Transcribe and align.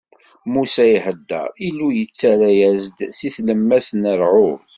Musa 0.51 0.83
iheddeṛ, 0.95 1.49
Illu 1.67 1.89
yettarra-as-d 1.97 2.97
si 3.17 3.29
tlemmast 3.35 3.91
n 3.95 4.03
ṛṛɛud. 4.21 4.65